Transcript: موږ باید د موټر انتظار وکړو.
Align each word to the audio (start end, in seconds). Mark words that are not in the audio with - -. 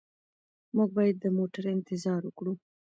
موږ 0.75 0.89
باید 0.97 1.15
د 1.19 1.25
موټر 1.37 1.63
انتظار 1.75 2.21
وکړو. 2.25 2.53